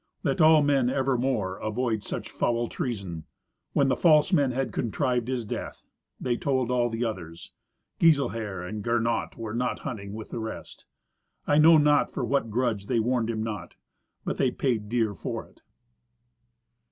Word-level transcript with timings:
Let 0.23 0.41
all 0.41 0.63
men 0.63 0.89
evermore 0.89 1.59
avoid 1.59 2.01
such 2.01 2.31
foul 2.31 2.67
treason. 2.69 3.25
When 3.73 3.87
the 3.87 3.95
false 3.95 4.33
man 4.33 4.49
had 4.49 4.73
contrived 4.73 5.27
his 5.27 5.45
death, 5.45 5.83
they 6.19 6.37
told 6.37 6.71
all 6.71 6.89
the 6.89 7.05
others. 7.05 7.51
Giselher 7.99 8.67
and 8.67 8.83
Gernot 8.83 9.37
were 9.37 9.53
not 9.53 9.81
hunting 9.81 10.13
with 10.13 10.31
the 10.31 10.39
rest. 10.39 10.85
I 11.45 11.59
know 11.59 11.77
not 11.77 12.11
for 12.11 12.25
what 12.25 12.49
grudge 12.49 12.87
they 12.87 12.99
warned 12.99 13.29
him 13.29 13.43
not. 13.43 13.75
But 14.25 14.37
they 14.37 14.49
paid 14.49 14.89
dear 14.89 15.13
for 15.13 15.45
it. 15.45 15.61